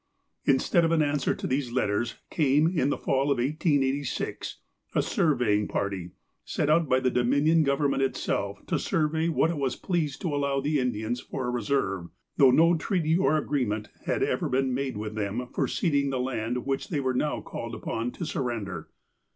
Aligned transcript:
Instead 0.45 0.83
of 0.83 0.91
an 0.91 1.03
answer 1.03 1.35
to 1.35 1.45
these 1.45 1.71
letters, 1.71 2.15
came, 2.31 2.65
in 2.75 2.89
the 2.89 2.97
Fall 2.97 3.29
of 3.29 3.37
1886, 3.37 4.57
a 4.95 5.01
surveying 5.03 5.67
party 5.67 6.09
sent 6.43 6.71
out 6.71 6.89
by 6.89 6.99
the 6.99 7.11
Dominion 7.11 7.61
Government 7.61 8.01
itself 8.01 8.65
to 8.65 8.79
survey 8.79 9.29
what 9.29 9.51
it 9.51 9.57
was 9.57 9.75
pleased 9.75 10.19
to 10.23 10.33
allow 10.33 10.59
the 10.59 10.79
Indians 10.79 11.19
for 11.21 11.45
a 11.45 11.51
reserve, 11.51 12.07
though 12.37 12.49
no 12.49 12.75
treaty, 12.75 13.15
or 13.15 13.37
agreement, 13.37 13.89
had 14.07 14.23
ever 14.23 14.49
been 14.49 14.73
made 14.73 14.97
with 14.97 15.13
them 15.13 15.47
for 15.53 15.67
ceding 15.67 16.09
the 16.09 16.19
land 16.19 16.65
which 16.65 16.87
they 16.89 16.99
were 16.99 17.13
now 17.13 17.39
called 17.39 17.75
upon 17.75 18.09
to 18.13 18.25
surrender. 18.25 18.89